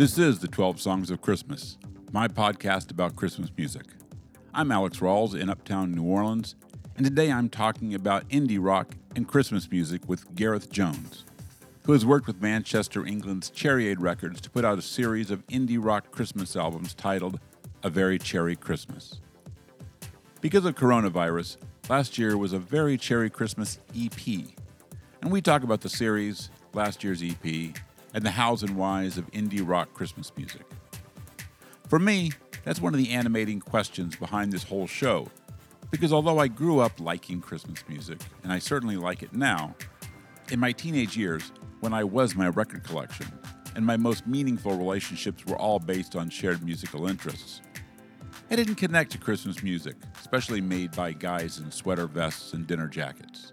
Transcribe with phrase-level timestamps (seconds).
[0.00, 1.76] This is the 12 Songs of Christmas,
[2.10, 3.84] my podcast about Christmas music.
[4.54, 6.54] I'm Alex Rawls in Uptown New Orleans,
[6.96, 11.26] and today I'm talking about indie rock and Christmas music with Gareth Jones,
[11.84, 15.76] who has worked with Manchester, England's Cherryade Records to put out a series of indie
[15.78, 17.38] rock Christmas albums titled
[17.82, 19.20] A Very Cherry Christmas.
[20.40, 21.58] Because of coronavirus,
[21.90, 24.46] last year was a Very Cherry Christmas EP,
[25.20, 27.74] and we talk about the series, last year's EP,
[28.14, 30.62] and the hows and whys of indie rock Christmas music.
[31.88, 32.32] For me,
[32.64, 35.28] that's one of the animating questions behind this whole show,
[35.90, 39.74] because although I grew up liking Christmas music, and I certainly like it now,
[40.50, 43.26] in my teenage years, when I was my record collection,
[43.74, 47.60] and my most meaningful relationships were all based on shared musical interests,
[48.50, 52.88] I didn't connect to Christmas music, especially made by guys in sweater vests and dinner
[52.88, 53.52] jackets.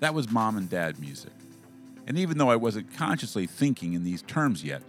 [0.00, 1.32] That was mom and dad music.
[2.06, 4.82] And even though I wasn't consciously thinking in these terms yet,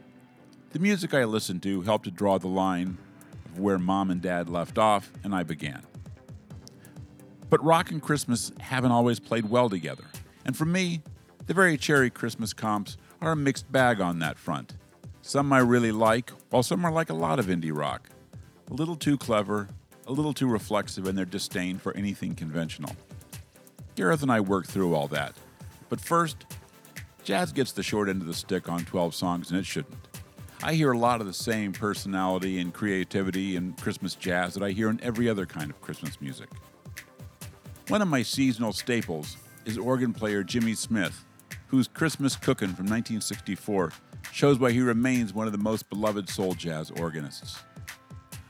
[0.72, 2.98] the music I listened to helped to draw the line
[3.46, 5.84] of where mom and dad left off and I began.
[7.50, 10.06] But rock and Christmas haven't always played well together.
[10.44, 11.04] And for me,
[11.46, 14.74] the very cherry Christmas comps are a mixed bag on that front.
[15.22, 18.10] Some I really like, while some are like a lot of indie rock.
[18.72, 19.70] A little too clever,
[20.08, 22.96] a little too reflexive in their disdain for anything conventional.
[23.96, 25.36] Gareth and I worked through all that.
[25.90, 26.46] But first,
[27.24, 29.96] Jazz gets the short end of the stick on 12 songs, and it shouldn't.
[30.62, 34.72] I hear a lot of the same personality and creativity in Christmas jazz that I
[34.72, 36.50] hear in every other kind of Christmas music.
[37.88, 41.26] One of my seasonal staples is organ player Jimmy Smith,
[41.68, 43.94] whose Christmas Cookin' from 1964
[44.34, 47.60] shows why he remains one of the most beloved soul jazz organists.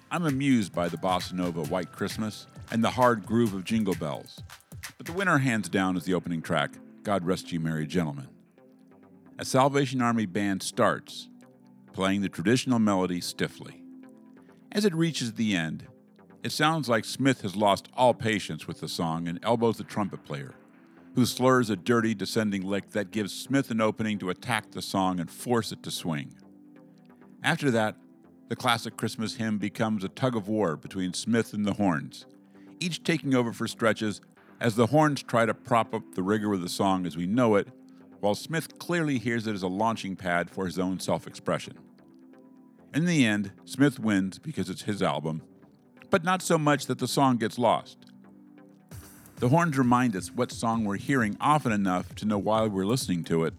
[0.10, 4.42] I'm amused by the bossa nova White Christmas and the hard groove of Jingle Bells,
[4.98, 6.72] but the winner hands down is the opening track,
[7.04, 8.33] God Rest Ye Merry Gentlemen
[9.40, 11.28] a Salvation Army band starts,
[11.92, 13.82] playing the traditional melody stiffly.
[14.72, 15.88] As it reaches the end,
[16.44, 20.24] it sounds like Smith has lost all patience with the song and elbows the trumpet
[20.24, 20.54] player,
[21.16, 25.20] who slurs a dirty descending lick that gives Smith an opening to attack the song
[25.20, 26.34] and force it to swing.
[27.44, 27.96] After that,
[28.50, 32.26] the classic Christmas hymn becomes a tug of war between Smith and the horns,
[32.80, 34.22] each taking over for stretches
[34.60, 37.56] as the horns try to prop up the rigor of the song as we know
[37.56, 37.68] it
[38.24, 41.78] while Smith clearly hears it as a launching pad for his own self expression.
[42.94, 45.42] In the end, Smith wins because it's his album,
[46.10, 47.98] but not so much that the song gets lost.
[49.36, 53.26] The horns remind us what song we're hearing often enough to know why we're listening
[53.26, 53.56] to it,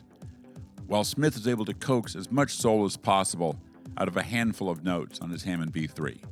[0.87, 3.61] while Smith is able to coax as much soul as possible
[3.99, 6.23] out of a handful of notes on his Hammond B3.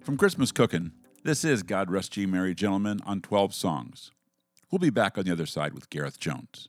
[0.00, 0.92] From Christmas Cookin',
[1.24, 4.12] this is God Rest Ye Merry Gentlemen on 12 Songs.
[4.70, 6.68] We'll be back on the other side with Gareth Jones.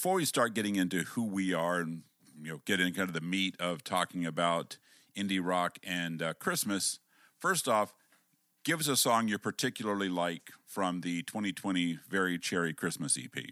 [0.00, 2.02] Before we start getting into who we are and
[2.40, 4.78] you know get into kind of the meat of talking about
[5.14, 7.00] indie rock and uh, Christmas,
[7.38, 7.92] first off,
[8.62, 13.44] Give us a song you particularly like from the 2020 Very Cherry Christmas EP.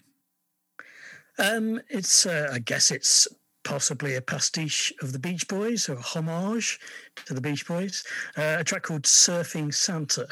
[1.38, 3.26] Um, it's, uh, I guess it's
[3.64, 6.78] possibly a pastiche of the Beach Boys or a homage
[7.24, 8.04] to the Beach Boys.
[8.36, 10.28] Uh, a track called Surfing Santa.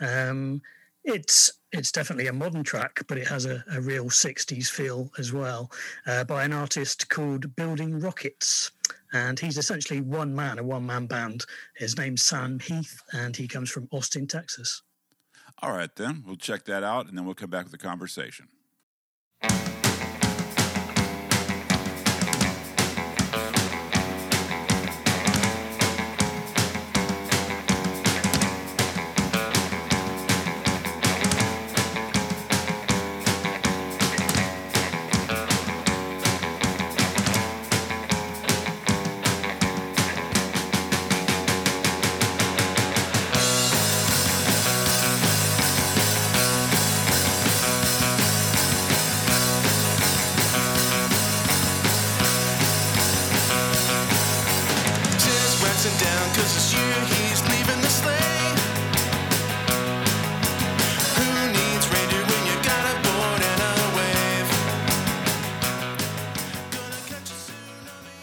[0.00, 0.60] Um,
[1.02, 5.32] it's it's definitely a modern track, but it has a, a real 60s feel as
[5.32, 5.70] well
[6.06, 8.70] uh, by an artist called Building Rockets.
[9.12, 11.44] And he's essentially one man, a one man band.
[11.76, 14.82] His name's Sam Heath, and he comes from Austin, Texas.
[15.60, 16.22] All right, then.
[16.26, 18.48] We'll check that out, and then we'll come back with the conversation.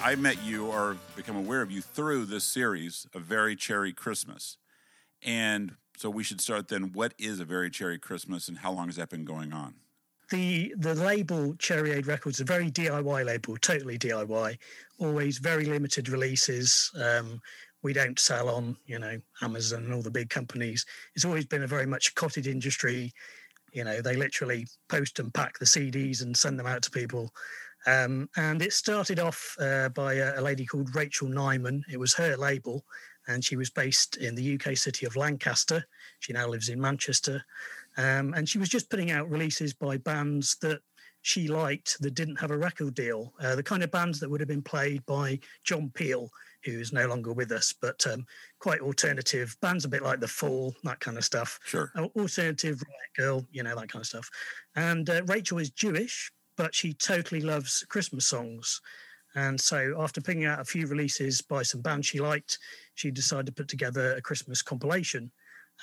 [0.05, 4.57] I met you or become aware of you through this series, A Very Cherry Christmas.
[5.23, 6.91] And so we should start then.
[6.93, 9.73] What is A Very Cherry Christmas and how long has that been going on?
[10.29, 14.59] The the label Cherryade Records, a very DIY label, totally DIY,
[14.99, 16.91] always very limited releases.
[17.01, 17.41] Um,
[17.81, 20.85] we don't sell on, you know, Amazon and all the big companies.
[21.15, 23.11] It's always been a very much cottage industry.
[23.73, 27.31] You know, they literally post and pack the CDs and send them out to people.
[27.85, 31.81] Um, and it started off uh, by a, a, lady called Rachel Nyman.
[31.91, 32.83] It was her label,
[33.27, 35.85] and she was based in the UK city of Lancaster.
[36.19, 37.43] She now lives in Manchester.
[37.97, 40.81] Um, and she was just putting out releases by bands that
[41.25, 44.39] she liked that didn't have a record deal, uh, the kind of bands that would
[44.39, 46.29] have been played by John Peel,
[46.63, 48.27] who is no longer with us, but um,
[48.59, 51.59] quite alternative bands, a bit like The Fall, that kind of stuff.
[51.65, 51.91] Sure.
[52.15, 54.29] Alternative Riot Girl, you know, that kind of stuff.
[54.75, 58.81] And uh, Rachel is Jewish, but she totally loves Christmas songs.
[59.35, 62.57] And so, after picking out a few releases by some bands she liked,
[62.95, 65.31] she decided to put together a Christmas compilation.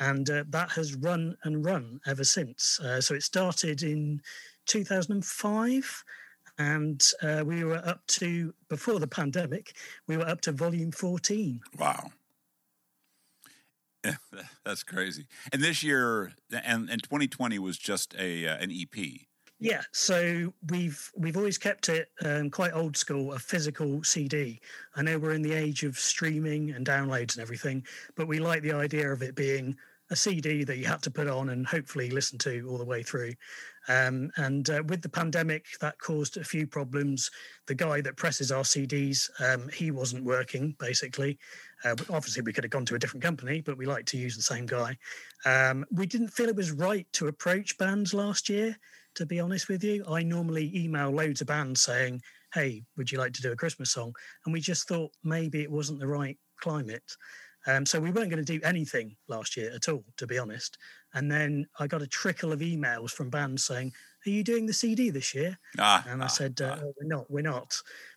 [0.00, 2.80] And uh, that has run and run ever since.
[2.80, 4.20] Uh, so, it started in
[4.66, 6.04] 2005.
[6.58, 9.74] And uh, we were up to, before the pandemic,
[10.06, 11.60] we were up to volume 14.
[11.78, 12.10] Wow.
[14.64, 15.26] That's crazy.
[15.52, 19.26] And this year, and, and 2020 was just a uh, an EP.
[19.62, 24.60] Yeah, so we've we've always kept it um, quite old school, a physical CD.
[24.96, 27.86] I know we're in the age of streaming and downloads and everything,
[28.16, 29.76] but we like the idea of it being
[30.10, 33.04] a CD that you had to put on and hopefully listen to all the way
[33.04, 33.34] through.
[33.86, 37.30] Um, and uh, with the pandemic, that caused a few problems.
[37.68, 41.38] The guy that presses our CDs, um, he wasn't working basically.
[41.84, 44.34] Uh, obviously, we could have gone to a different company, but we like to use
[44.34, 44.98] the same guy.
[45.44, 48.76] Um, we didn't feel it was right to approach bands last year
[49.16, 50.04] to be honest with you.
[50.08, 52.20] I normally email loads of bands saying,
[52.54, 54.14] hey, would you like to do a Christmas song?
[54.44, 57.16] And we just thought maybe it wasn't the right climate.
[57.66, 60.78] Um, so we weren't going to do anything last year at all, to be honest.
[61.14, 63.92] And then I got a trickle of emails from bands saying,
[64.26, 66.84] "Are you doing the CD this year?" Ah, and I ah, said, uh, ah.
[67.00, 67.30] "We're not.
[67.30, 67.72] We're not."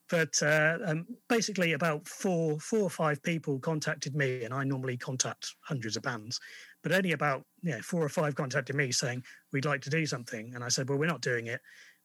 [0.10, 4.98] But uh, um, basically, about four, four or five people contacted me, and I normally
[4.98, 6.40] contact hundreds of bands
[6.86, 10.54] but only about yeah four or five contacted me saying we'd like to do something,
[10.54, 11.60] and I said, well, we're not doing it.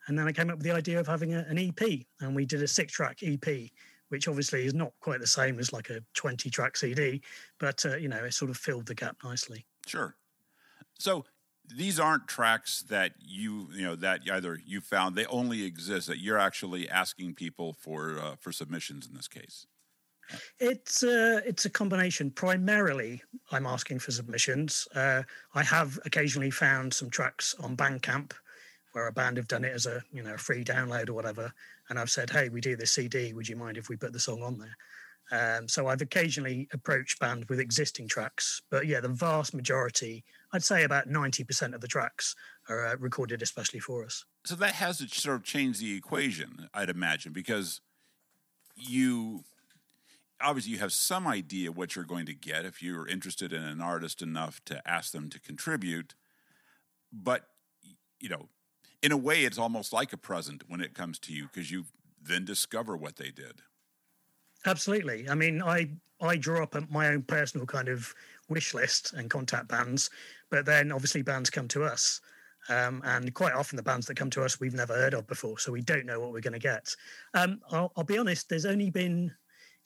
[0.07, 2.47] And then I came up with the idea of having a, an EP, and we
[2.47, 3.69] did a six-track EP,
[4.09, 7.21] which obviously is not quite the same as like a twenty-track CD,
[7.59, 9.67] but uh, you know it sort of filled the gap nicely.
[9.87, 10.17] Sure.
[10.99, 11.27] So
[11.77, 16.21] these aren't tracks that you you know that either you found they only exist that
[16.21, 19.67] you're actually asking people for uh, for submissions in this case
[20.59, 22.31] it's a, uh, it's a combination.
[22.31, 24.87] Primarily, I'm asking for submissions.
[24.95, 25.23] Uh,
[25.55, 28.33] I have occasionally found some tracks on Bandcamp
[28.93, 31.53] where a band have done it as a you know a free download or whatever,
[31.89, 33.33] and I've said, hey, we do this CD.
[33.33, 34.77] Would you mind if we put the song on there?
[35.33, 40.65] Um, so I've occasionally approached bands with existing tracks, but yeah, the vast majority, I'd
[40.65, 42.35] say about ninety percent of the tracks
[42.69, 44.25] are uh, recorded especially for us.
[44.45, 47.81] So that has to sort of change the equation, I'd imagine, because
[48.77, 49.45] you
[50.43, 53.81] obviously you have some idea what you're going to get if you're interested in an
[53.81, 56.15] artist enough to ask them to contribute
[57.13, 57.47] but
[58.21, 58.49] you know
[59.03, 61.85] in a way it's almost like a present when it comes to you because you
[62.23, 63.63] then discover what they did
[64.67, 65.89] absolutely i mean i
[66.21, 68.15] i draw up my own personal kind of
[68.51, 70.11] wish list and contact bands,
[70.51, 72.21] but then obviously bands come to us.
[72.69, 75.59] Um, and quite often the bands that come to us we've never heard of before,
[75.59, 76.95] so we don't know what we're going to get.
[77.33, 79.33] Um, I'll, I'll be honest, there's only been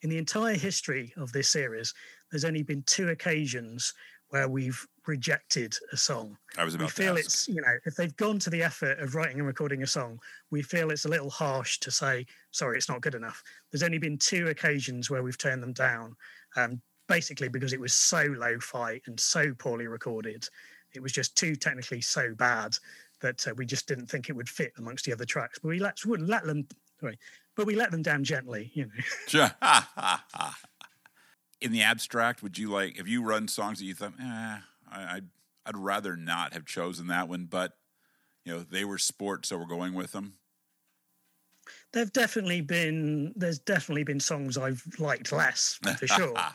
[0.05, 1.91] in the entire history of this series,
[2.29, 3.91] there's only been two occasions
[4.29, 6.37] where we've rejected a song.
[6.59, 9.15] I was about we feel it's you know if they've gone to the effort of
[9.15, 10.19] writing and recording a song,
[10.51, 13.41] we feel it's a little harsh to say sorry, it's not good enough.
[13.71, 16.15] There's only been two occasions where we've turned them down,
[16.55, 20.47] um, basically because it was so low-fi and so poorly recorded.
[20.93, 22.77] It was just too technically so bad
[23.21, 25.57] that uh, we just didn't think it would fit amongst the other tracks.
[25.57, 26.67] But we let would let them
[26.99, 27.17] sorry,
[27.55, 28.85] but we let them down gently, you
[29.33, 29.49] know.
[31.61, 34.57] In the abstract, would you like if you run songs that you thought, eh,
[34.91, 35.27] I, I'd
[35.65, 37.77] I'd rather not have chosen that one, but
[38.43, 40.33] you know they were sport, so we're going with them.
[41.93, 46.35] There've definitely been there's definitely been songs I've liked less for sure.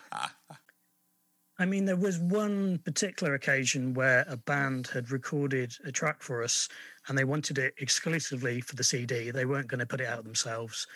[1.58, 6.42] I mean, there was one particular occasion where a band had recorded a track for
[6.42, 6.70] us
[7.10, 9.32] and they wanted it exclusively for the CD.
[9.32, 10.86] They weren't going to put it out themselves.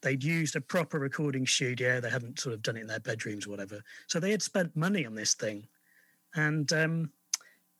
[0.00, 2.00] They'd used a proper recording studio.
[2.00, 3.82] They hadn't sort of done it in their bedrooms or whatever.
[4.06, 5.68] So they had spent money on this thing.
[6.34, 7.12] And um,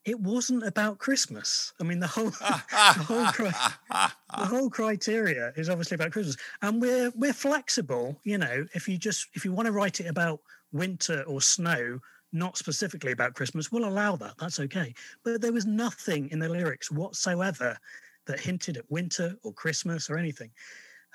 [0.04, 1.72] it wasn't about Christmas.
[1.80, 3.52] I mean, the whole the whole cri-
[3.90, 8.20] the whole criteria is obviously about Christmas, and we're we're flexible.
[8.22, 10.40] You know, if you just if you want to write it about
[10.72, 12.00] winter or snow,
[12.32, 14.34] not specifically about Christmas, we'll allow that.
[14.38, 14.94] That's okay.
[15.24, 17.78] But there was nothing in the lyrics whatsoever
[18.26, 20.50] that hinted at winter or Christmas or anything,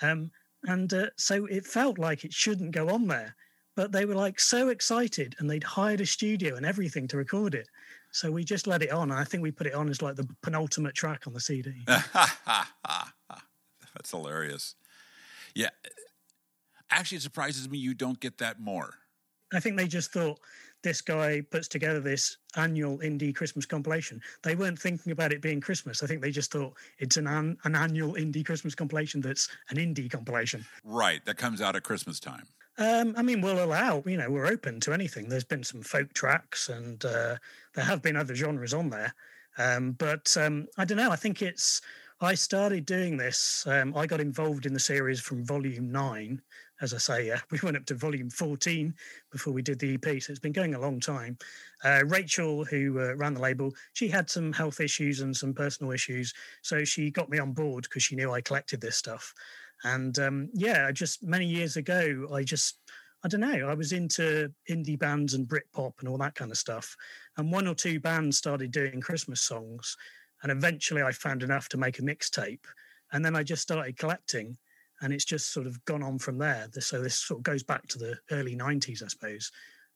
[0.01, 0.31] um,
[0.63, 3.35] and uh, so it felt like it shouldn't go on there.
[3.75, 7.55] But they were like so excited, and they'd hired a studio and everything to record
[7.55, 7.67] it.
[8.11, 9.11] So we just let it on.
[9.11, 11.73] I think we put it on as like the penultimate track on the CD.
[11.87, 12.11] That's
[14.11, 14.75] hilarious.
[15.55, 15.69] Yeah.
[16.91, 18.93] Actually, it surprises me you don't get that more.
[19.51, 20.39] I think they just thought
[20.83, 24.21] this guy puts together this annual indie Christmas compilation.
[24.43, 26.03] They weren't thinking about it being Christmas.
[26.03, 29.77] I think they just thought it's an an, an annual indie Christmas compilation that's an
[29.77, 30.65] indie compilation.
[30.83, 31.23] Right.
[31.25, 32.47] That comes out at Christmas time.
[32.77, 35.29] Um, I mean, we'll allow, you know, we're open to anything.
[35.29, 37.35] There's been some folk tracks and uh,
[37.75, 39.13] there have been other genres on there.
[39.57, 41.11] Um, but um, I don't know.
[41.11, 41.81] I think it's,
[42.19, 43.65] I started doing this.
[43.67, 46.41] Um, I got involved in the series from volume nine.
[46.81, 48.93] As I say, uh, we went up to volume 14
[49.31, 50.21] before we did the EP.
[50.21, 51.37] So it's been going a long time.
[51.83, 55.91] Uh, Rachel, who uh, ran the label, she had some health issues and some personal
[55.91, 56.33] issues.
[56.61, 59.33] So she got me on board because she knew I collected this stuff.
[59.83, 62.77] And um, yeah, just many years ago, I just,
[63.23, 66.57] I don't know, I was into indie bands and Britpop and all that kind of
[66.57, 66.95] stuff.
[67.37, 69.97] And one or two bands started doing Christmas songs.
[70.41, 72.65] And eventually I found enough to make a mixtape.
[73.11, 74.57] And then I just started collecting.
[75.03, 76.67] And it's just sort of gone on from there.
[76.79, 79.51] So this sort of goes back to the early 90s, I suppose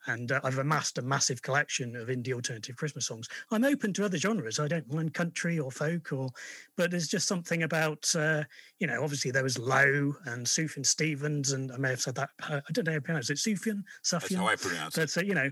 [0.08, 3.28] and uh, I've amassed a massive collection of indie alternative Christmas songs.
[3.52, 4.60] I'm open to other genres.
[4.60, 6.30] I don't mind country or folk, or
[6.76, 8.44] but there's just something about uh,
[8.80, 9.04] you know.
[9.04, 12.30] Obviously, there was Low and Sufjan Stevens, and I may have said that.
[12.50, 13.38] Uh, I don't know how to pronounce it.
[13.38, 14.22] Sufjan, Sufjan.
[14.22, 15.12] That's how I pronounce it.
[15.14, 15.50] But uh, you know.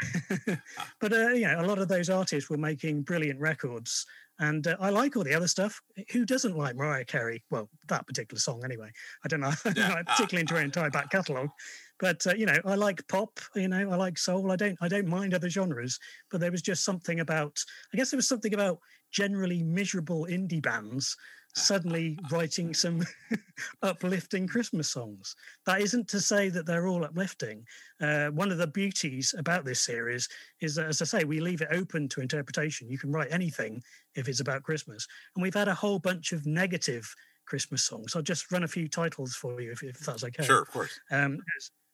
[1.00, 4.06] but uh, you know, a lot of those artists were making brilliant records,
[4.40, 5.80] and uh, I like all the other stuff.
[6.12, 7.44] Who doesn't like Mariah Carey?
[7.50, 8.90] Well, that particular song, anyway.
[9.24, 9.52] I don't know.
[9.64, 11.50] I'm particularly into her entire back catalogue.
[11.98, 13.38] But uh, you know, I like pop.
[13.54, 14.50] You know, I like soul.
[14.50, 14.78] I don't.
[14.80, 15.98] I don't mind other genres.
[16.30, 17.62] But there was just something about.
[17.92, 18.80] I guess there was something about
[19.12, 21.16] generally miserable indie bands
[21.54, 23.02] suddenly writing some
[23.82, 25.34] uplifting Christmas songs.
[25.66, 27.64] That isn't to say that they're all uplifting.
[28.00, 30.28] Uh, one of the beauties about this series
[30.60, 32.90] is that, as I say, we leave it open to interpretation.
[32.90, 33.82] You can write anything
[34.14, 35.06] if it's about Christmas.
[35.34, 37.14] And we've had a whole bunch of negative
[37.46, 38.14] Christmas songs.
[38.14, 40.44] I'll just run a few titles for you if, if that's okay.
[40.44, 41.00] Sure, of course.
[41.10, 41.40] Um,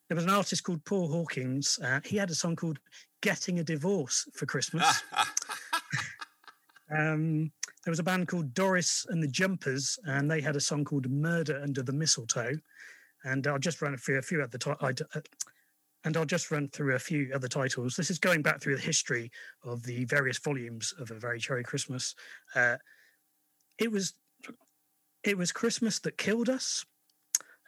[0.07, 1.79] there was an artist called Paul Hawkins.
[1.83, 2.79] Uh, he had a song called
[3.21, 5.03] "Getting a Divorce for Christmas."
[6.91, 7.51] um,
[7.83, 11.09] there was a band called Doris and the Jumpers, and they had a song called
[11.09, 12.57] "Murder Under the Mistletoe."
[13.23, 15.09] And I'll just run through a few other titles.
[15.13, 15.21] Uh,
[16.03, 17.95] and I'll just run through a few other titles.
[17.95, 19.31] This is going back through the history
[19.63, 22.15] of the various volumes of A Very Cherry Christmas.
[22.55, 22.77] Uh,
[23.77, 24.13] it was
[25.23, 26.85] it was Christmas that killed us.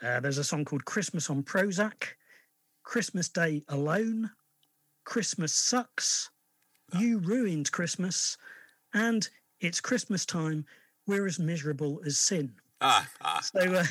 [0.02, 2.14] Uh, there's a song called Christmas on Prozac.
[2.90, 4.32] Christmas Day Alone,
[5.06, 6.32] Christmas Sucks,
[6.98, 8.36] You Ruined Christmas,
[8.94, 9.28] and
[9.60, 10.66] It's Christmas Time,
[11.08, 12.54] We're as Miserable as Sin.
[13.42, 13.84] so, uh,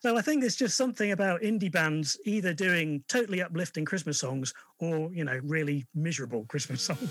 [0.00, 4.52] so I think there's just something about indie bands either doing totally uplifting Christmas songs
[4.78, 7.10] or, you know, really miserable Christmas songs.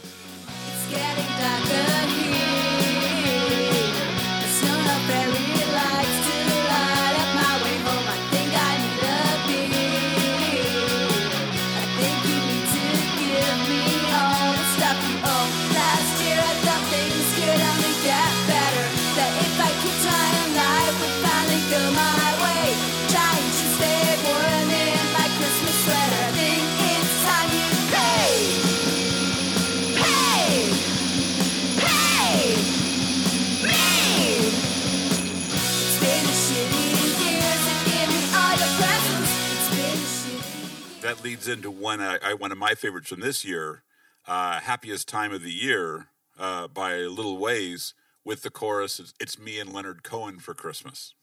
[41.23, 43.83] Leads into one I, one of my favorites from this year,
[44.27, 49.39] uh, "Happiest Time of the Year" uh, by Little Ways, with the chorus, "It's, it's
[49.39, 51.13] me and Leonard Cohen for Christmas."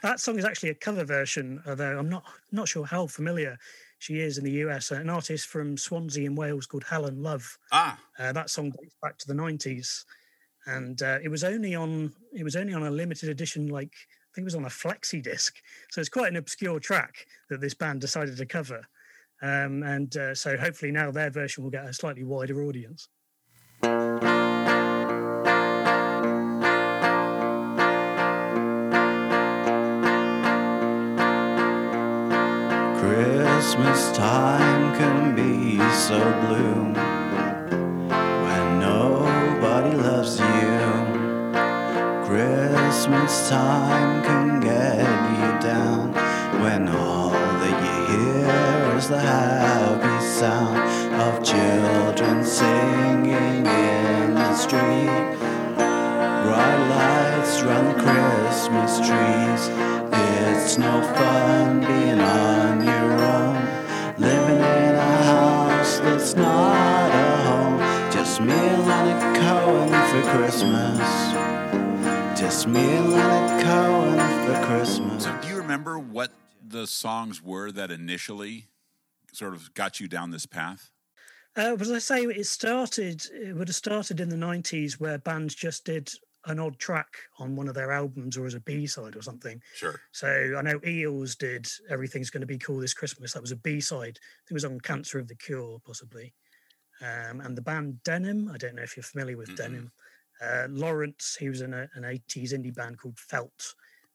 [0.03, 3.59] that song is actually a cover version, although I'm not not sure how familiar
[3.99, 4.91] she is in the US.
[4.91, 7.59] An artist from Swansea in Wales called Helen Love.
[7.71, 10.05] Ah, uh, that song dates back to the 90s,
[10.67, 13.95] and uh, it was only on it was only on a limited edition, like
[14.35, 15.57] think it was on a flexi disc.
[15.91, 18.87] So it's quite an obscure track that this band decided to cover.
[19.43, 23.09] Um, and uh, so hopefully now their version will get a slightly wider audience.
[33.01, 37.12] Christmas time can be so blue
[43.03, 46.13] Christmas time can get you down
[46.63, 50.79] when all that you hear is the happy sound
[51.21, 55.35] of children singing in the street.
[56.47, 59.63] Bright lights round the Christmas trees.
[60.13, 63.67] It's no fun being on your own,
[64.17, 68.13] living in a house that's not a home.
[68.13, 71.62] Just me and Leonard Cohen for Christmas.
[72.43, 75.23] Just me and Leonard Cohen for Christmas.
[75.23, 78.67] So, do you remember what the songs were that initially
[79.33, 80.91] sort of got you down this path?
[81.57, 83.25] Uh, as I say, it started.
[83.33, 86.11] It would have started in the '90s, where bands just did
[86.47, 89.63] an odd track on one of their albums or as a B side or something.
[89.77, 90.01] Sure.
[90.11, 93.35] So I know Eels did Everything's Going to Be Cool This Christmas.
[93.35, 94.19] That was a B side.
[94.51, 96.35] It was on Cancer of the Cure, possibly.
[97.01, 99.63] Um, and the band Denim, I don't know if you're familiar with mm-hmm.
[99.63, 99.93] Denim.
[100.43, 103.75] Uh, Lawrence, he was in a, an 80s indie band called Felt.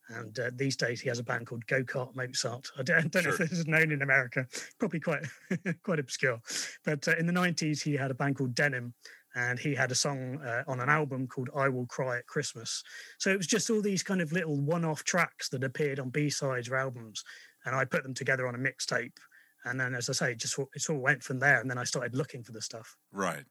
[0.09, 2.69] And uh, these days he has a band called Go Kart Mozart.
[2.77, 3.31] I don't, I don't sure.
[3.31, 4.45] know if this is known in America,
[4.79, 5.25] probably quite
[5.83, 6.39] quite obscure.
[6.85, 8.93] But uh, in the 90s, he had a band called Denim,
[9.35, 12.83] and he had a song uh, on an album called I Will Cry at Christmas.
[13.19, 16.09] So it was just all these kind of little one off tracks that appeared on
[16.09, 17.23] B sides or albums.
[17.65, 19.17] And I put them together on a mixtape.
[19.65, 21.59] And then, as I say, just it all went from there.
[21.59, 22.95] And then I started looking for the stuff.
[23.11, 23.43] Right.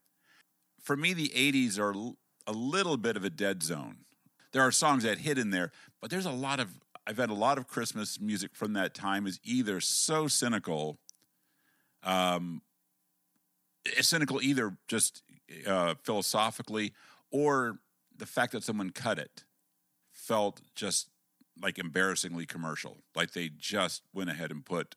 [0.81, 1.93] For me, the 80s are
[2.47, 3.97] a little bit of a dead zone.
[4.53, 7.35] There are songs that hit in there, but there's a lot of, I've had a
[7.35, 10.97] lot of Christmas music from that time is either so cynical,
[12.03, 12.61] um,
[13.99, 15.21] cynical either just
[15.67, 16.93] uh, philosophically,
[17.29, 17.79] or
[18.15, 19.43] the fact that someone cut it
[20.11, 21.09] felt just
[21.61, 22.97] like embarrassingly commercial.
[23.15, 24.95] Like they just went ahead and put,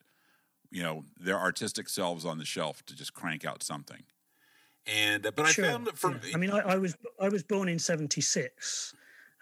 [0.69, 4.03] you know, their artistic selves on the shelf to just crank out something.
[4.87, 5.65] And uh, but sure.
[5.65, 6.33] I found that for yeah.
[6.33, 8.95] I mean, I, I, was I was born in '76,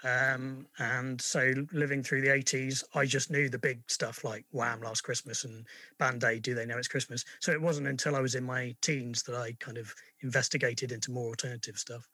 [0.03, 4.81] um, and so living through the 80s, I just knew the big stuff like Wham!
[4.81, 5.65] Last Christmas and
[5.97, 7.25] Band Aid, Do They Know It's Christmas?
[7.39, 11.11] So it wasn't until I was in my teens that I kind of investigated into
[11.11, 12.07] more alternative stuff.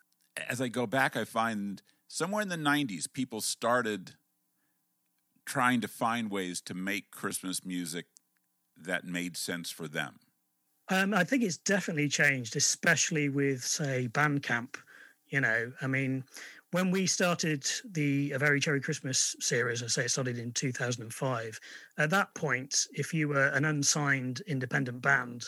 [0.50, 4.16] As I go back, I find somewhere in the 90s, people started
[5.46, 8.06] trying to find ways to make Christmas music
[8.76, 10.20] that made sense for them.
[10.90, 14.76] Um, I think it's definitely changed, especially with, say, Bandcamp.
[15.30, 16.24] You know, I mean,
[16.72, 21.60] when we started the A Very Cherry Christmas series, I say it started in 2005.
[21.98, 25.46] At that point, if you were an unsigned independent band,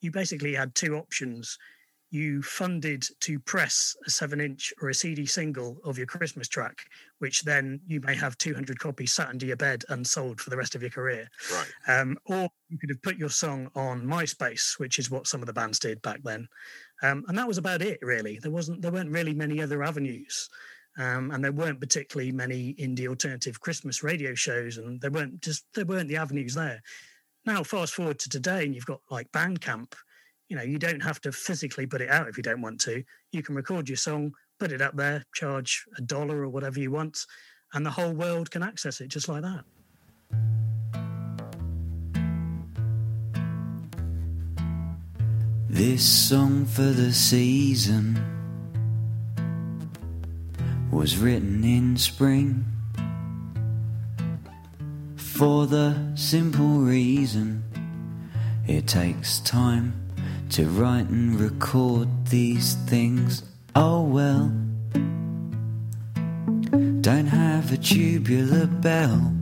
[0.00, 1.58] you basically had two options.
[2.10, 6.86] You funded to press a seven inch or a CD single of your Christmas track,
[7.18, 10.56] which then you may have 200 copies sat under your bed and sold for the
[10.56, 11.28] rest of your career.
[11.52, 12.00] Right.
[12.00, 15.46] Um, or you could have put your song on MySpace, which is what some of
[15.46, 16.48] the bands did back then.
[17.02, 18.38] Um, and that was about it, really.
[18.42, 20.48] There wasn't, there weren't really many other avenues,
[20.98, 25.64] um, and there weren't particularly many indie alternative Christmas radio shows, and there weren't just
[25.74, 26.82] there weren't the avenues there.
[27.46, 29.94] Now, fast forward to today, and you've got like Bandcamp.
[30.50, 33.04] You know, you don't have to physically put it out if you don't want to.
[33.30, 36.90] You can record your song, put it up there, charge a dollar or whatever you
[36.90, 37.24] want,
[37.72, 39.64] and the whole world can access it just like that.
[45.68, 48.18] This song for the season
[50.90, 52.64] was written in spring
[55.14, 57.62] for the simple reason
[58.66, 60.09] it takes time
[60.50, 63.44] to write and record these things.
[63.76, 64.52] Oh well,
[67.00, 69.32] don't have a tubular bell.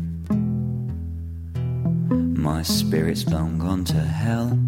[2.37, 4.59] My spirit's long gone to hell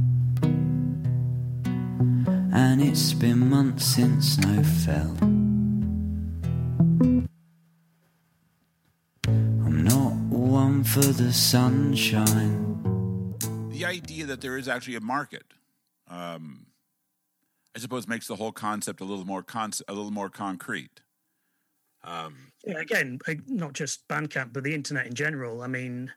[2.53, 5.17] and it's been months since snow fell.
[9.27, 13.37] I'm not one for the sunshine.
[13.71, 15.45] The idea that there is actually a market,
[16.11, 16.67] um,
[17.75, 21.01] I suppose, makes the whole concept a little more con- a little more concrete.
[22.03, 25.63] Um, yeah, again, not just Bandcamp, but the internet in general.
[25.63, 26.13] I mean,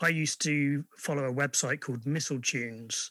[0.00, 3.08] I used to follow a website called Mistletunes,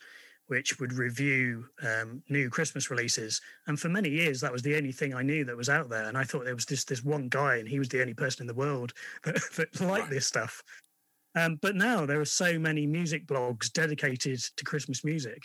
[0.48, 3.42] which would review um, new Christmas releases.
[3.68, 6.06] And for many years, that was the only thing I knew that was out there.
[6.06, 8.44] And I thought there was this this one guy, and he was the only person
[8.44, 10.64] in the world that, that liked this stuff.
[11.36, 15.44] Um, but now there are so many music blogs dedicated to Christmas music,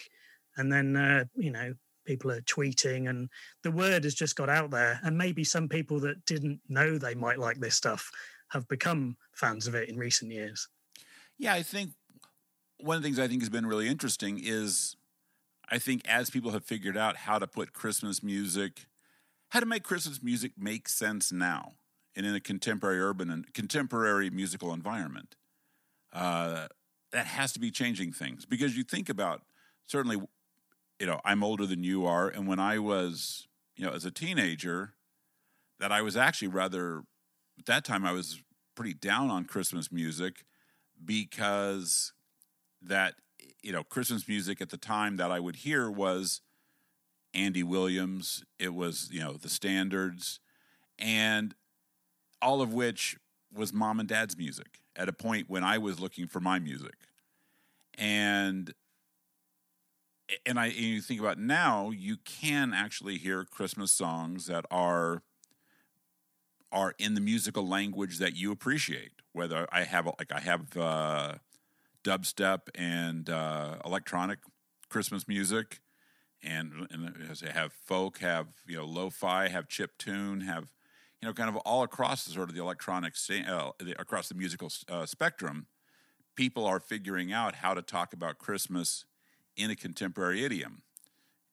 [0.56, 1.74] and then uh, you know
[2.06, 3.28] people are tweeting, and
[3.62, 5.00] the word has just got out there.
[5.02, 8.10] And maybe some people that didn't know they might like this stuff
[8.48, 10.68] have become fans of it in recent years.
[11.38, 11.90] Yeah, I think
[12.78, 14.96] one of the things I think has been really interesting is
[15.68, 18.86] I think as people have figured out how to put Christmas music,
[19.48, 21.74] how to make Christmas music make sense now
[22.14, 25.36] and in a contemporary urban and contemporary musical environment,
[26.12, 26.68] uh,
[27.12, 29.42] that has to be changing things because you think about
[29.86, 30.20] certainly,
[31.00, 34.10] you know, I'm older than you are, and when I was, you know, as a
[34.10, 34.94] teenager,
[35.78, 37.02] that I was actually rather
[37.58, 38.42] at that time I was
[38.74, 40.44] pretty down on Christmas music
[41.04, 42.12] because
[42.82, 43.14] that
[43.62, 46.40] you know Christmas music at the time that I would hear was
[47.34, 48.44] Andy Williams.
[48.58, 50.40] It was you know the standards,
[50.98, 51.54] and
[52.40, 53.16] all of which
[53.54, 56.94] was mom and dad's music at a point when I was looking for my music,
[57.98, 58.72] and
[60.44, 65.22] and I and you think about now you can actually hear Christmas songs that are
[66.72, 69.12] are in the musical language that you appreciate.
[69.32, 71.34] Whether I have like I have uh,
[72.02, 74.38] dubstep and uh, electronic
[74.88, 75.80] Christmas music,
[76.42, 77.14] and, and
[77.52, 80.72] have folk, have you know lo-fi, have chip tune, have
[81.20, 83.14] you know kind of all across the sort of the electronic
[83.48, 85.66] uh, across the musical uh, spectrum.
[86.34, 89.06] People are figuring out how to talk about Christmas
[89.56, 90.82] in a contemporary idiom,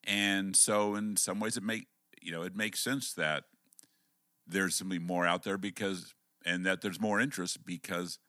[0.03, 1.87] and so in some ways it make
[2.21, 3.45] you know it makes sense that
[4.45, 6.13] there's something more out there because
[6.45, 8.19] and that there's more interest because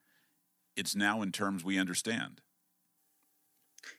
[0.76, 2.40] it's now in terms we understand.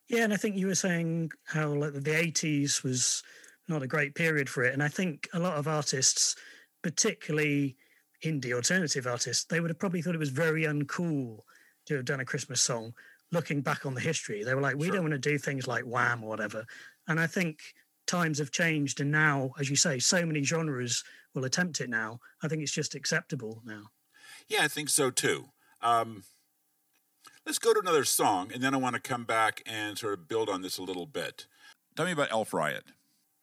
[0.07, 3.23] Yeah, and I think you were saying how like the 80s was
[3.67, 4.73] not a great period for it.
[4.73, 6.35] And I think a lot of artists,
[6.81, 7.75] particularly
[8.23, 11.39] indie alternative artists, they would have probably thought it was very uncool
[11.87, 12.93] to have done a Christmas song
[13.31, 14.43] looking back on the history.
[14.43, 14.95] They were like, we sure.
[14.95, 16.65] don't want to do things like Wham or whatever.
[17.07, 17.59] And I think
[18.07, 19.01] times have changed.
[19.01, 22.19] And now, as you say, so many genres will attempt it now.
[22.43, 23.83] I think it's just acceptable now.
[24.47, 25.49] Yeah, I think so too.
[25.81, 26.23] Um,
[27.45, 30.27] Let's go to another song, and then I want to come back and sort of
[30.27, 31.45] build on this a little bit.
[31.95, 32.85] Tell me about Elf Riot.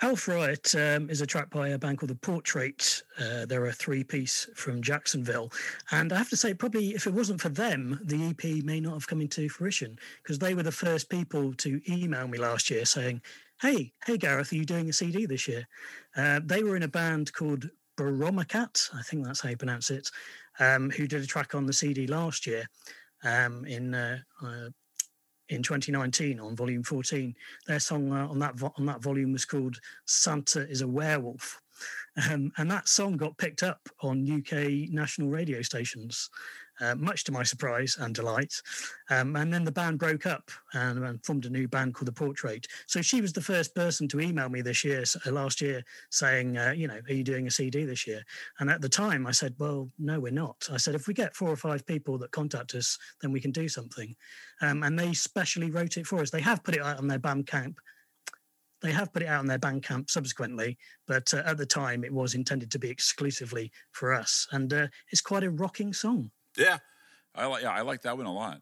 [0.03, 3.05] Elf Riot um, is a track by a band called The Portrait.
[3.21, 5.53] Uh, they're a three piece from Jacksonville.
[5.93, 8.95] And I have to say, probably if it wasn't for them, the EP may not
[8.95, 12.85] have come into fruition because they were the first people to email me last year
[12.85, 13.23] saying,
[13.61, 15.69] Hey, hey, Gareth, are you doing a CD this year?
[16.17, 20.11] Uh, they were in a band called Baromacat, I think that's how you pronounce it,
[20.59, 22.67] um, who did a track on the CD last year
[23.23, 24.71] um, in uh, uh,
[25.49, 27.35] in 2019 on volume 14.
[27.67, 31.61] Their song uh, on that vo- on that volume was called "Santa is a Werewolf,"
[32.31, 36.31] um, and that song got picked up on UK national radio stations
[36.81, 38.55] uh, much to my surprise and delight.
[39.11, 42.13] Um, and then the band broke up and, and, formed a new band called The
[42.13, 42.67] Portrait.
[42.87, 46.57] So she was the first person to email me this year, uh, last year, saying,
[46.57, 48.23] uh, you know, are you doing a CD this year?
[48.59, 50.69] And at the time I said, well, no, we're not.
[50.73, 53.53] I said, if we get four or five people that contact us, then we can
[53.53, 54.15] do something.
[54.61, 56.31] Um, and they specially wrote it for us.
[56.31, 57.75] They have put it out on their Bandcamp
[58.83, 62.13] they have put it out on their Bandcamp subsequently, but uh, at the time it
[62.13, 64.49] was intended to be exclusively for us.
[64.51, 66.31] And uh, it's quite a rocking song.
[66.57, 66.79] Yeah,
[67.35, 67.63] I like.
[67.63, 68.61] Yeah, I like that one a lot.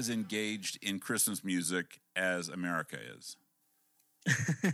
[0.00, 3.36] As engaged in Christmas music as America is?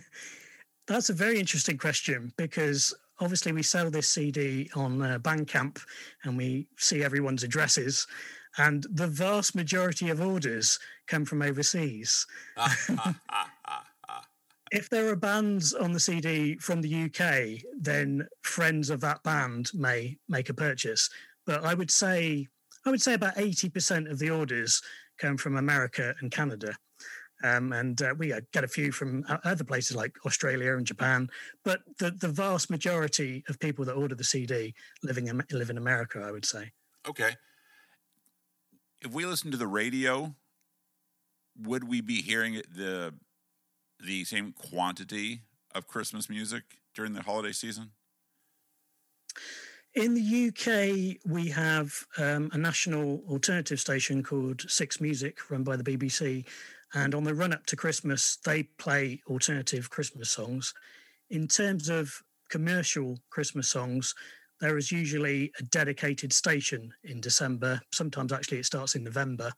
[0.86, 5.80] That's a very interesting question because obviously we sell this CD on uh, Bandcamp
[6.22, 8.06] and we see everyone's addresses,
[8.58, 12.24] and the vast majority of orders come from overseas.
[14.70, 19.70] if there are bands on the CD from the UK, then friends of that band
[19.74, 21.10] may make a purchase.
[21.46, 22.46] But I would say
[22.84, 24.80] I would say about eighty percent of the orders
[25.18, 26.76] come from America and Canada.
[27.44, 31.28] Um, and uh, we uh, get a few from other places like Australia and Japan,
[31.64, 35.76] but the, the vast majority of people that order the CD living in, live in
[35.76, 36.72] America, I would say.
[37.06, 37.34] Okay.
[39.02, 40.34] If we listen to the radio,
[41.60, 43.14] would we be hearing the
[43.98, 45.42] the same quantity
[45.74, 47.92] of Christmas music during the holiday season?
[49.96, 55.74] In the UK, we have um, a national alternative station called Six Music, run by
[55.76, 56.44] the BBC.
[56.92, 60.74] And on the run up to Christmas, they play alternative Christmas songs.
[61.30, 62.12] In terms of
[62.50, 64.14] commercial Christmas songs,
[64.60, 67.80] there is usually a dedicated station in December.
[67.90, 69.50] Sometimes, actually, it starts in November.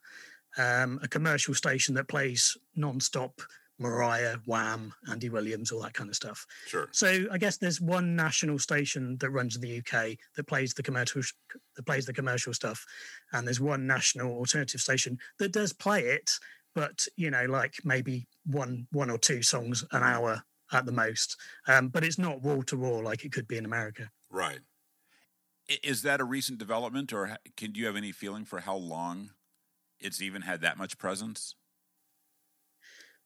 [0.57, 3.41] Um, a commercial station that plays non-stop
[3.79, 6.45] Mariah, Wham, Andy Williams, all that kind of stuff.
[6.67, 6.89] Sure.
[6.91, 10.83] So I guess there's one national station that runs in the UK that plays the
[10.83, 11.21] commercial
[11.75, 12.85] that plays the commercial stuff,
[13.33, 16.31] and there's one national alternative station that does play it,
[16.75, 21.37] but you know, like maybe one one or two songs an hour at the most.
[21.67, 24.09] Um, but it's not wall to wall like it could be in America.
[24.29, 24.59] Right.
[25.83, 29.31] Is that a recent development, or can do you have any feeling for how long
[29.99, 31.55] it's even had that much presence?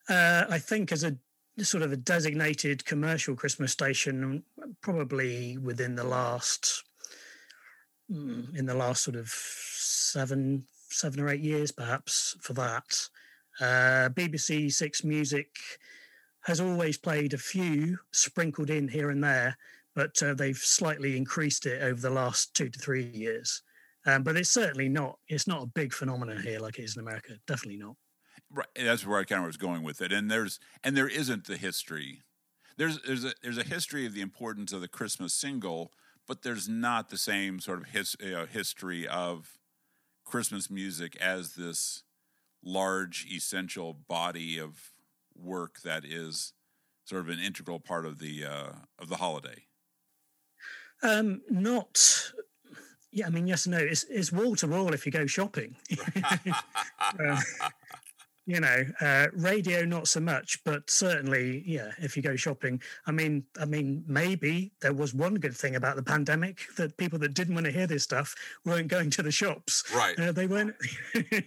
[0.10, 1.16] Uh, I think as a
[1.60, 4.44] sort of a designated commercial Christmas station,
[4.82, 6.84] probably within the last
[8.12, 13.10] mm, in the last sort of seven seven or eight years, perhaps for that.
[13.60, 15.48] Uh, BBC Six Music
[16.42, 19.58] has always played a few sprinkled in here and there,
[19.96, 23.62] but uh, they've slightly increased it over the last two to three years.
[24.06, 27.02] Um, but it's certainly not it's not a big phenomenon here like it is in
[27.02, 27.34] America.
[27.48, 27.96] Definitely not.
[28.54, 30.13] Right, that's where I kind of was going with it.
[30.13, 32.22] And there's and there isn't the history.
[32.78, 35.92] There's there's a there's a history of the importance of the Christmas single,
[36.28, 39.58] but there's not the same sort of his, uh, history of
[40.24, 42.04] Christmas music as this
[42.63, 44.92] large essential body of
[45.36, 46.54] work that is
[47.06, 49.66] sort of an integral part of the uh, of the holiday.
[51.02, 52.32] Um, not
[53.13, 53.82] yeah, I mean, yes and no.
[53.82, 55.76] It's, it's wall to wall if you go shopping.
[56.48, 57.42] uh,
[58.46, 62.82] you know uh, radio not so much but certainly yeah if you go shopping.
[63.06, 67.20] I mean i mean maybe there was one good thing about the pandemic that people
[67.20, 69.84] that didn't want to hear this stuff weren't going to the shops.
[69.94, 70.20] Right.
[70.20, 70.76] Uh, they weren't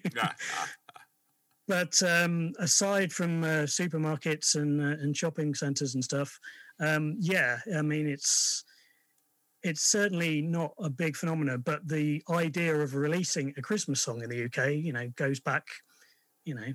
[1.68, 6.38] but um, aside from uh, supermarkets and uh, and shopping centers and stuff
[6.80, 8.64] um, yeah i mean it's
[9.62, 14.30] it's certainly not a big phenomenon, but the idea of releasing a Christmas song in
[14.30, 15.66] the UK, you know, goes back
[16.46, 16.72] you know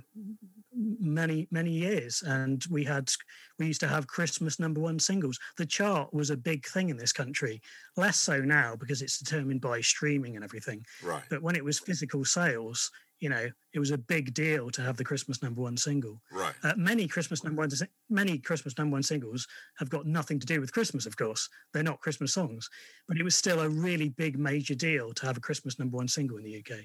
[0.75, 2.21] many many years.
[2.21, 3.09] And we had
[3.57, 5.39] we used to have christmas number one singles.
[5.57, 7.61] The chart was a big thing in this country
[7.97, 10.85] less so now because it's determined by streaming and everything.
[11.03, 11.23] Right.
[11.29, 14.97] But when it was physical sales you know it was a big deal to have
[14.97, 16.21] the christmas number one single.
[16.31, 16.53] Right.
[16.63, 17.69] Uh, many christmas number one
[18.09, 21.47] many christmas number one singles have got nothing to do with christmas of course.
[21.73, 22.69] They're not christmas songs.
[23.07, 26.09] But it was still a really big major deal to have a christmas number one
[26.09, 26.77] single in the uk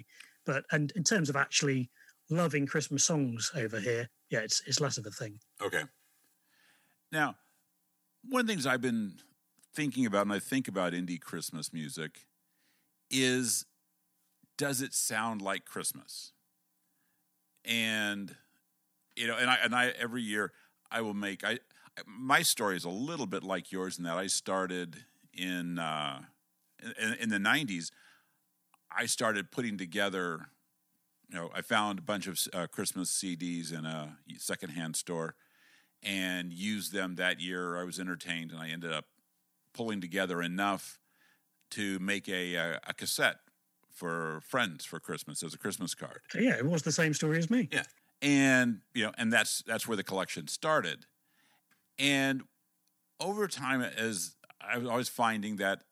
[0.46, 1.90] but and in terms of actually
[2.30, 5.38] loving Christmas songs over here, yeah, it's it's less of a thing.
[5.62, 5.82] Okay.
[7.12, 7.36] Now,
[8.28, 9.14] one of the things I've been
[9.74, 12.26] thinking about, and I think about indie Christmas music,
[13.10, 13.66] is
[14.58, 16.32] does it sound like Christmas?
[17.64, 18.34] And
[19.16, 20.52] you know, and I and I every year
[20.90, 21.58] I will make I
[22.06, 26.22] my story is a little bit like yours in that I started in uh,
[27.00, 27.90] in, in the '90s.
[28.96, 30.48] I started putting together
[31.28, 35.34] you know, I found a bunch of uh, Christmas CDs in a secondhand store
[36.02, 37.76] and used them that year.
[37.76, 39.06] I was entertained, and I ended up
[39.72, 40.98] pulling together enough
[41.70, 43.38] to make a, a, a cassette
[43.90, 46.20] for friends for Christmas as a Christmas card.
[46.34, 47.68] Yeah, it was the same story as me.
[47.72, 47.84] Yeah,
[48.22, 51.06] and you know, and that's that's where the collection started.
[51.98, 52.42] And
[53.18, 55.82] over time, as I was always finding that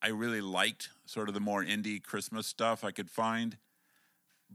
[0.00, 3.58] I really liked sort of the more indie Christmas stuff I could find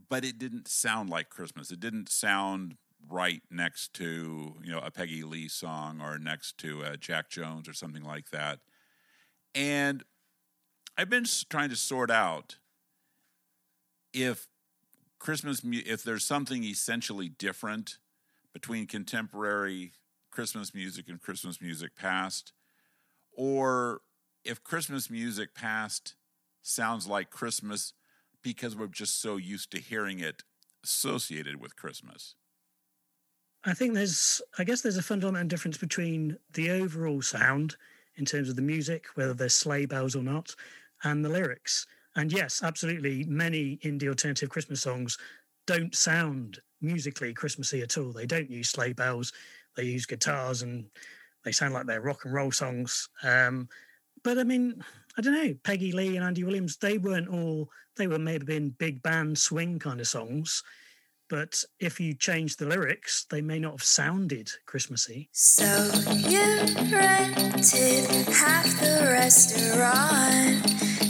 [0.08, 1.70] but it didn't sound like Christmas.
[1.70, 2.76] It didn't sound
[3.10, 7.68] right next to you know a Peggy Lee song or next to a Jack Jones
[7.68, 8.60] or something like that.
[9.54, 10.02] And
[10.96, 12.56] I've been trying to sort out
[14.12, 14.46] if
[15.18, 17.98] Christmas, if there's something essentially different
[18.52, 19.92] between contemporary
[20.30, 22.52] Christmas music and Christmas music past,
[23.32, 24.00] or
[24.44, 26.14] if Christmas music past
[26.62, 27.92] sounds like Christmas
[28.44, 30.44] because we're just so used to hearing it
[30.84, 32.36] associated with Christmas.
[33.64, 37.76] I think there's, I guess there's a fundamental difference between the overall sound
[38.16, 40.54] in terms of the music, whether there's sleigh bells or not,
[41.02, 41.86] and the lyrics.
[42.14, 45.18] And yes, absolutely, many indie alternative Christmas songs
[45.66, 48.12] don't sound musically Christmassy at all.
[48.12, 49.32] They don't use sleigh bells,
[49.76, 50.84] they use guitars, and
[51.42, 53.08] they sound like they're rock and roll songs.
[53.22, 53.68] Um,
[54.24, 54.82] but I mean,
[55.16, 58.70] I don't know, Peggy Lee and Andy Williams, they weren't all, they were maybe been
[58.70, 60.64] big band swing kind of songs.
[61.30, 65.28] But if you change the lyrics, they may not have sounded Christmassy.
[65.32, 65.64] So
[66.06, 70.62] you rented half the restaurant.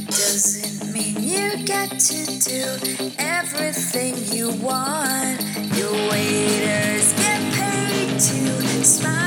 [0.07, 5.41] Doesn't mean you get to do everything you want.
[5.77, 9.24] Your waiters get paid to smile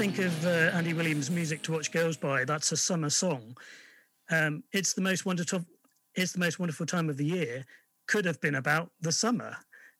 [0.00, 2.42] think of uh, Andy Williams' music to watch girls by.
[2.46, 3.54] That's a summer song.
[4.30, 5.62] Um, it's the most wonderful.
[6.14, 7.66] It's the most wonderful time of the year.
[8.06, 9.54] Could have been about the summer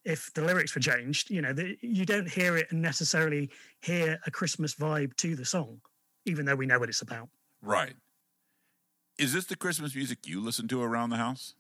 [0.07, 1.29] if the lyrics were changed.
[1.29, 3.51] You know, the, you don't hear it and necessarily
[3.83, 5.83] hear a Christmas vibe to the song,
[6.25, 7.29] even though we know what it's about.
[7.61, 7.93] Right.
[9.21, 11.53] Is this the Christmas music you listen to around the house?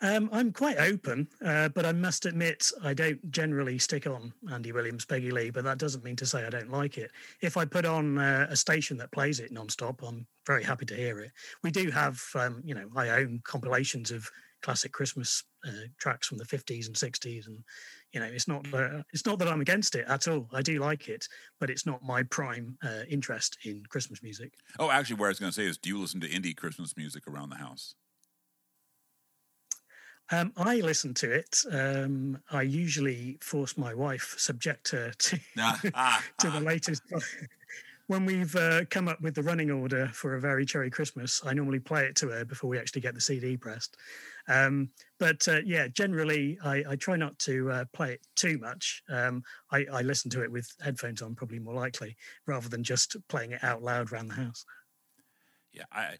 [0.00, 4.72] Um, I'm quite open, uh, but I must admit I don't generally stick on Andy
[4.72, 7.12] Williams, Peggy Lee, but that doesn't mean to say I don't like it.
[7.42, 10.96] If I put on uh, a station that plays it nonstop, I'm very happy to
[10.96, 11.30] hear it.
[11.62, 14.28] We do have, um, you know, I own compilations of
[14.62, 17.62] classic Christmas uh, tracks from the 50s and 60s, and
[18.12, 20.48] you know, it's not uh, it's not that I'm against it at all.
[20.52, 21.26] I do like it,
[21.60, 24.52] but it's not my prime uh, interest in Christmas music.
[24.78, 26.96] Oh, actually, what I was going to say is, do you listen to indie Christmas
[26.96, 27.94] music around the house?
[30.32, 31.58] Um, I listen to it.
[31.70, 37.02] Um, I usually force my wife, subject her to to the latest.
[38.10, 41.54] when we've uh, come up with the running order for a very cherry Christmas, I
[41.54, 43.96] normally play it to her before we actually get the CD pressed.
[44.48, 49.04] Um, but uh, yeah, generally, I, I, try not to uh, play it too much.
[49.08, 52.16] Um, I, I, listen to it with headphones on, probably more likely,
[52.48, 54.64] rather than just playing it out loud around the house.
[55.72, 56.16] Yeah, I,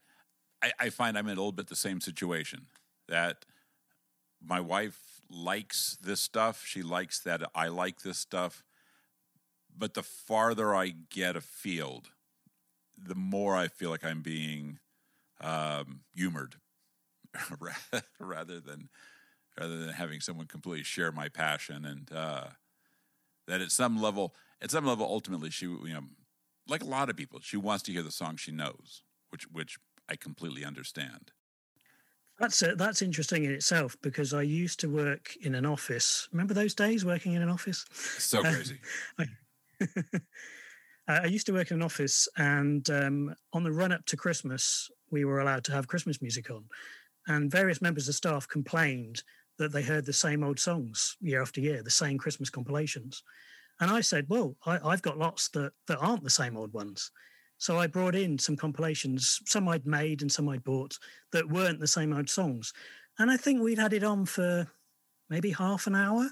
[0.63, 2.67] I, I find I'm in a little bit the same situation
[3.09, 3.45] that
[4.41, 6.63] my wife likes this stuff.
[6.65, 8.63] She likes that I like this stuff.
[9.77, 12.11] But the farther I get afield,
[12.97, 14.79] the more I feel like I'm being
[15.41, 16.57] um, humored
[18.21, 18.89] rather than
[19.59, 22.49] rather than having someone completely share my passion and uh,
[23.47, 26.03] that at some level at some level ultimately she you know
[26.69, 29.79] like a lot of people she wants to hear the song she knows which which
[30.09, 31.31] I completely understand.
[32.39, 36.29] That's uh, that's interesting in itself because I used to work in an office.
[36.33, 37.85] Remember those days working in an office?
[37.93, 38.79] So crazy.
[39.19, 39.27] I,
[41.09, 44.91] I, used to work in an office, and um, on the run up to Christmas,
[45.11, 46.65] we were allowed to have Christmas music on,
[47.27, 49.23] and various members of staff complained
[49.59, 53.23] that they heard the same old songs year after year, the same Christmas compilations.
[53.81, 57.11] And I said, "Well, I, I've got lots that that aren't the same old ones."
[57.61, 60.99] So I brought in some compilations, some I'd made and some I'd bought
[61.33, 62.73] that weren't the same old songs.
[63.19, 64.67] And I think we'd had it on for
[65.29, 66.31] maybe half an hour.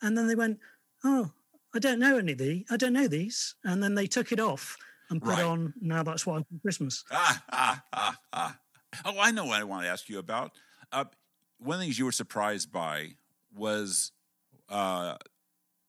[0.00, 0.58] And then they went,
[1.04, 1.32] Oh,
[1.74, 2.64] I don't know any of these.
[2.70, 3.54] I don't know these.
[3.64, 4.76] And then they took it off
[5.10, 5.44] and put right.
[5.44, 7.04] on Now That's why Christmas.
[7.10, 8.58] Ah, ah, ah, ah.
[9.04, 10.52] Oh, I know what I want to ask you about.
[10.92, 11.04] Uh,
[11.58, 13.10] one of the things you were surprised by
[13.54, 14.12] was
[14.68, 15.16] uh,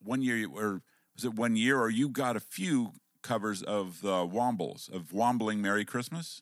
[0.01, 0.81] one year, or
[1.15, 5.61] was it one year, or you got a few covers of the Wombles, of Wombling
[5.61, 6.41] Merry Christmas?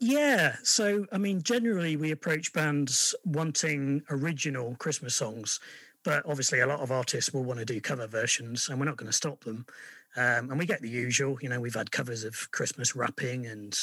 [0.00, 0.56] Yeah.
[0.62, 5.60] So, I mean, generally we approach bands wanting original Christmas songs,
[6.04, 8.96] but obviously a lot of artists will want to do cover versions, and we're not
[8.96, 9.66] going to stop them.
[10.16, 13.78] Um, and we get the usual, you know, we've had covers of Christmas wrapping and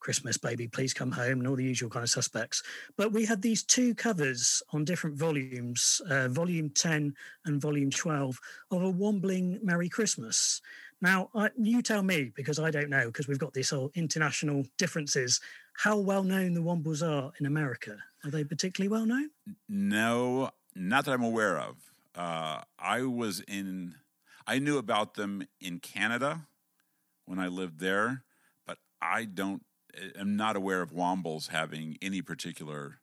[0.00, 2.62] Christmas Baby Please Come Home and all the usual kind of suspects.
[2.96, 8.38] But we had these two covers on different volumes, uh, volume 10 and volume 12,
[8.70, 10.60] of a Wombling Merry Christmas.
[11.02, 14.64] Now, I, you tell me because I don't know because we've got these whole international
[14.78, 15.40] differences.
[15.76, 17.98] How well known the Wombles are in America?
[18.24, 19.30] Are they particularly well known?
[19.68, 21.76] No, not that I'm aware of.
[22.14, 23.94] Uh, I was in.
[24.46, 26.46] I knew about them in Canada
[27.24, 28.24] when I lived there,
[28.66, 29.64] but I don't.
[30.18, 33.00] am not aware of Wombles having any particular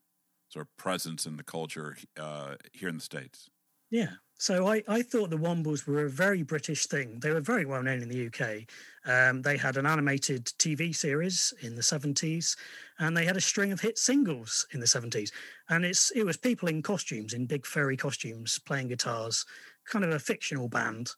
[0.48, 3.50] sort of presence in the culture uh, here in the states.
[3.90, 4.10] Yeah.
[4.38, 7.20] So I, I thought the Wombles were a very British thing.
[7.20, 8.66] They were very well known in the UK.
[9.06, 12.56] Um, they had an animated TV series in the 70s,
[12.98, 15.30] and they had a string of hit singles in the 70s.
[15.68, 19.44] And it's it was people in costumes, in big furry costumes, playing guitars,
[19.84, 21.10] kind of a fictional band.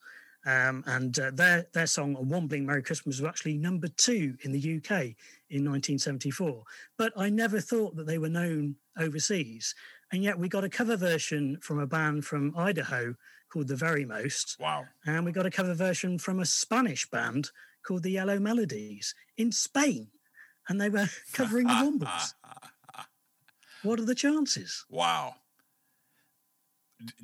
[0.47, 4.53] Um, and uh, their their song A "Wombling Merry Christmas" was actually number two in
[4.53, 5.17] the UK
[5.51, 6.63] in 1974.
[6.97, 9.75] But I never thought that they were known overseas,
[10.13, 13.17] and yet we got a cover version from a band from Idaho
[13.53, 14.57] called The Very Most.
[14.61, 14.85] Wow!
[15.05, 17.51] And we got a cover version from a Spanish band
[17.83, 20.09] called The Yellow Melodies in Spain,
[20.69, 22.35] and they were covering the Wombles.
[23.83, 24.85] what are the chances?
[24.91, 25.37] Wow!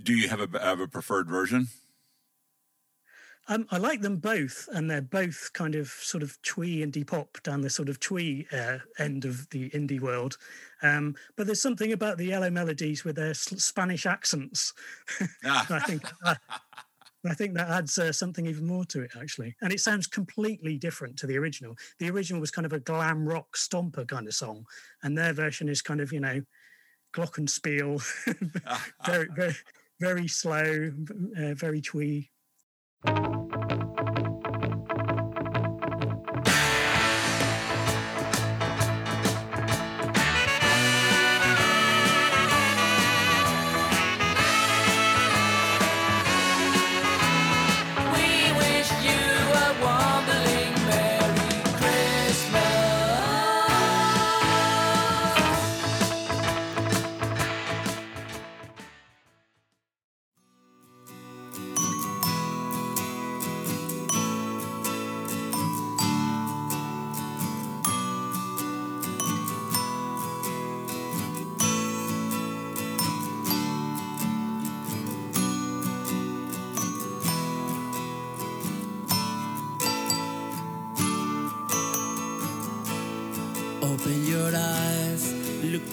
[0.02, 1.68] Do you have a have a preferred version?
[3.48, 7.42] Um, I like them both, and they're both kind of sort of twee indie pop
[7.42, 10.38] down the sort of twee uh, end of the indie world.
[10.82, 14.72] Um, but there's something about the Yellow Melodies with their Spanish accents.
[15.44, 16.36] I think uh,
[17.24, 19.54] I think that adds uh, something even more to it, actually.
[19.62, 21.76] And it sounds completely different to the original.
[21.98, 24.66] The original was kind of a glam rock stomper kind of song,
[25.02, 26.42] and their version is kind of you know
[27.14, 28.02] glockenspiel,
[29.06, 29.54] very very
[30.00, 30.90] very slow,
[31.38, 32.30] uh, very twee.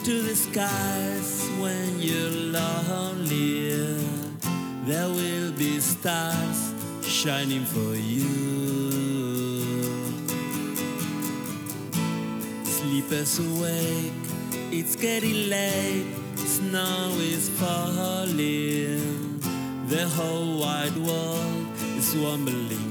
[0.03, 3.97] To the skies when you're lonely.
[4.85, 6.73] There will be stars
[7.03, 8.29] shining for you.
[12.63, 14.13] Sleepers awake,
[14.71, 19.39] it's getting late, snow is falling.
[19.87, 22.88] The whole wide world is wobbling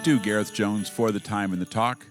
[0.00, 2.06] Thanks to Gareth Jones for the time and the talk.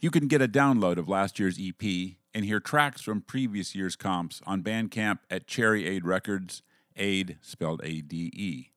[0.00, 3.96] You can get a download of last year's EP and hear tracks from previous year's
[3.96, 6.62] comps on Bandcamp at Cherryade Records,
[6.94, 8.70] Aid spelled A D E.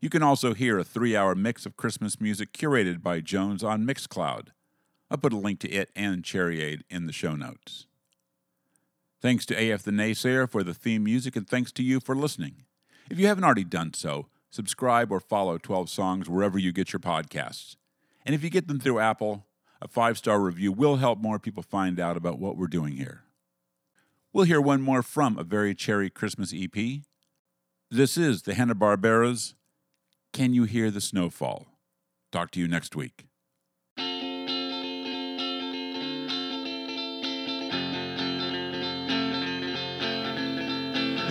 [0.00, 3.84] You can also hear a three hour mix of Christmas music curated by Jones on
[3.84, 4.50] Mixcloud.
[5.10, 7.88] I'll put a link to it and Cherry Aid in the show notes.
[9.20, 12.66] Thanks to AF the Naysayer for the theme music, and thanks to you for listening.
[13.10, 17.00] If you haven't already done so, subscribe or follow 12 Songs wherever you get your
[17.00, 17.76] podcasts.
[18.24, 19.46] And if you get them through Apple,
[19.82, 23.24] a five star review will help more people find out about what we're doing here.
[24.32, 27.02] We'll hear one more from a very cherry Christmas EP.
[27.90, 29.54] This is the Hanna-Barbera's
[30.32, 31.66] Can You Hear the Snowfall?
[32.32, 33.26] Talk to you next week.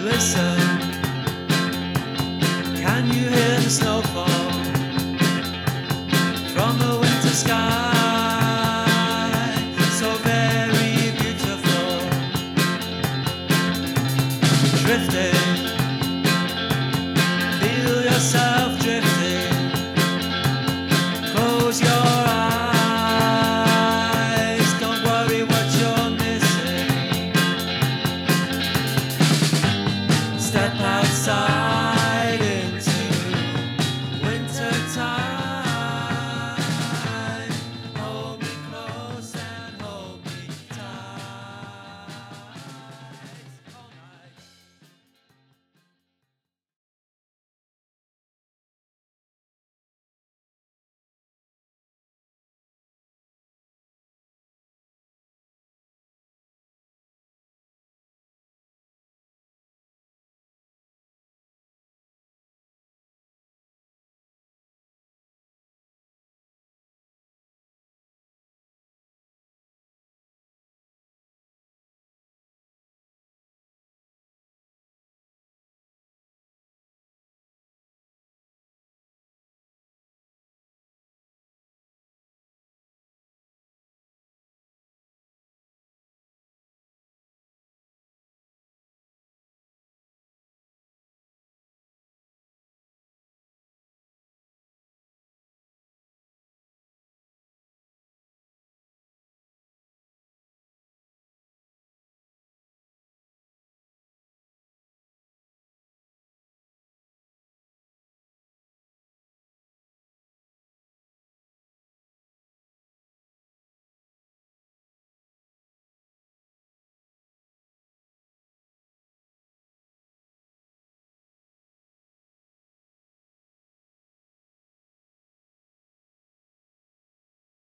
[0.03, 0.82] Listen,
[2.94, 4.32] can you hear the snowfall